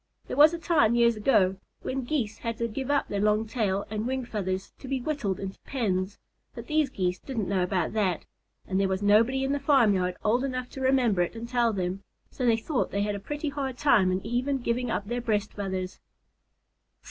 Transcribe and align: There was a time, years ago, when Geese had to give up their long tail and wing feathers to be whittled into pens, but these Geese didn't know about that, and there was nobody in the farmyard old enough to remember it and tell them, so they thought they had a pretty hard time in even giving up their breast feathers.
There 0.25 0.35
was 0.35 0.51
a 0.51 0.57
time, 0.57 0.95
years 0.95 1.15
ago, 1.15 1.57
when 1.83 2.05
Geese 2.05 2.39
had 2.39 2.57
to 2.57 2.67
give 2.67 2.89
up 2.89 3.07
their 3.07 3.19
long 3.21 3.45
tail 3.45 3.85
and 3.91 4.07
wing 4.07 4.25
feathers 4.25 4.71
to 4.79 4.87
be 4.87 4.99
whittled 4.99 5.39
into 5.39 5.59
pens, 5.59 6.17
but 6.55 6.65
these 6.65 6.89
Geese 6.89 7.19
didn't 7.19 7.47
know 7.47 7.61
about 7.61 7.93
that, 7.93 8.25
and 8.65 8.79
there 8.81 8.87
was 8.87 9.03
nobody 9.03 9.43
in 9.43 9.51
the 9.51 9.59
farmyard 9.59 10.17
old 10.23 10.43
enough 10.43 10.71
to 10.71 10.81
remember 10.81 11.21
it 11.21 11.35
and 11.35 11.47
tell 11.47 11.71
them, 11.71 12.01
so 12.31 12.47
they 12.47 12.57
thought 12.57 12.89
they 12.89 13.03
had 13.03 13.13
a 13.13 13.19
pretty 13.19 13.49
hard 13.49 13.77
time 13.77 14.11
in 14.11 14.25
even 14.25 14.57
giving 14.57 14.89
up 14.89 15.05
their 15.07 15.21
breast 15.21 15.53
feathers. 15.53 15.99